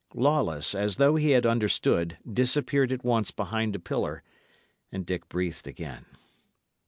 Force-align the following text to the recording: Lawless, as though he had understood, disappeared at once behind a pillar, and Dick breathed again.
Lawless, 0.15 0.73
as 0.73 0.97
though 0.97 1.15
he 1.15 1.29
had 1.29 1.45
understood, 1.45 2.17
disappeared 2.27 2.91
at 2.91 3.05
once 3.05 3.29
behind 3.29 3.75
a 3.75 3.79
pillar, 3.79 4.23
and 4.91 5.05
Dick 5.05 5.29
breathed 5.29 5.67
again. 5.67 6.05